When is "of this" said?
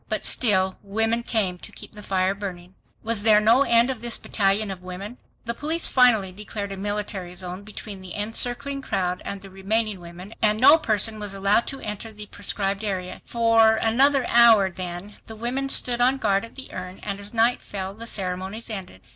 3.91-4.17